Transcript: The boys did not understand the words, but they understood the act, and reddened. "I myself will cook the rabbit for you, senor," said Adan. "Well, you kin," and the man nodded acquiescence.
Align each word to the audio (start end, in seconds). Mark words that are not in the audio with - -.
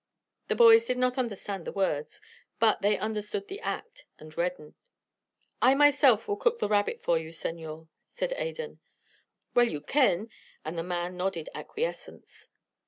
The 0.47 0.55
boys 0.55 0.85
did 0.85 0.97
not 0.97 1.19
understand 1.19 1.63
the 1.67 1.71
words, 1.71 2.21
but 2.57 2.81
they 2.81 2.97
understood 2.97 3.47
the 3.47 3.59
act, 3.59 4.07
and 4.17 4.35
reddened. 4.35 4.73
"I 5.61 5.75
myself 5.75 6.27
will 6.27 6.37
cook 6.37 6.57
the 6.57 6.67
rabbit 6.67 7.03
for 7.03 7.19
you, 7.19 7.31
senor," 7.31 7.87
said 7.99 8.33
Adan. 8.33 8.79
"Well, 9.53 9.67
you 9.67 9.79
kin," 9.79 10.31
and 10.65 10.75
the 10.75 10.81
man 10.81 11.17
nodded 11.17 11.49
acquiescence. 11.53 12.49